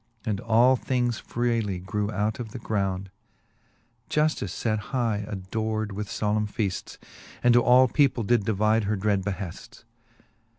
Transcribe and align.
And 0.25 0.39
all 0.41 0.75
things 0.75 1.19
freely 1.19 1.77
grew 1.77 2.11
out 2.11 2.39
of 2.39 2.53
the 2.53 2.57
ground: 2.57 3.11
Juftice 4.09 4.65
late 4.65 4.79
high 4.79 5.23
ador'd 5.27 5.91
with 5.91 6.07
folemne 6.07 6.49
feafts, 6.49 6.97
And 7.43 7.53
to 7.53 7.61
all 7.61 7.87
people 7.87 8.23
did 8.23 8.43
divide 8.43 8.85
her 8.85 8.95
dred 8.95 9.23
beheafts. 9.23 9.83